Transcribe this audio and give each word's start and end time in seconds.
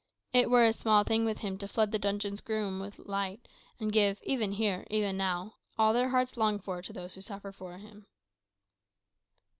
It 0.33 0.49
were 0.49 0.65
a 0.65 0.73
small 0.73 1.03
thing 1.03 1.25
with 1.25 1.37
him 1.41 1.59
to 1.59 1.67
flood 1.67 1.91
the 1.91 1.99
dungeon's 1.99 2.41
gloom 2.41 2.79
with 2.79 2.97
light, 2.97 3.47
and 3.79 3.93
give 3.93 4.19
even 4.23 4.53
here, 4.53 4.87
even 4.89 5.15
now 5.15 5.57
all 5.77 5.93
their 5.93 6.09
hearts 6.09 6.35
long 6.37 6.57
for 6.57 6.81
to 6.81 6.91
those 6.91 7.13
who 7.13 7.21
suffer 7.21 7.51
for 7.51 7.77
him." 7.77 8.07